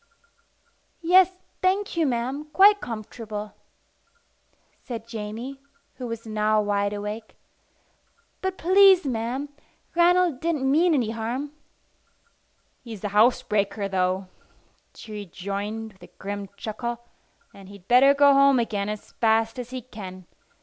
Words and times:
"Yes, 1.03 1.29
thank 1.61 1.95
you, 1.95 2.07
ma'am, 2.07 2.45
quite 2.53 2.81
comfortable," 2.81 3.53
said 4.81 5.07
Jamie, 5.07 5.61
who 5.97 6.07
was 6.07 6.25
now 6.25 6.59
wide 6.59 6.91
awake. 6.91 7.35
"But, 8.41 8.57
please 8.57 9.05
ma'am, 9.05 9.49
Ranald 9.93 10.39
didn't 10.39 10.71
mean 10.71 10.95
any 10.95 11.11
harm." 11.11 11.51
"He's 12.83 13.03
a 13.03 13.09
housebreaker, 13.09 13.87
though," 13.87 14.27
she 14.95 15.11
rejoined 15.11 15.93
with 15.93 16.01
a 16.01 16.13
grim 16.17 16.49
chuckle; 16.57 17.03
"and 17.53 17.69
he'd 17.69 17.87
better 17.87 18.15
go 18.15 18.33
home 18.33 18.57
again 18.57 18.89
as 18.89 19.11
fast 19.11 19.59
as 19.59 19.69
he 19.69 19.83
can. 19.83 20.25